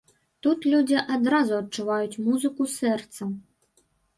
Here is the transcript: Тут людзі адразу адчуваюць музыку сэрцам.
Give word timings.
Тут 0.45 0.63
людзі 0.71 0.97
адразу 1.17 1.53
адчуваюць 1.59 2.21
музыку 2.29 2.61
сэрцам. 2.77 3.29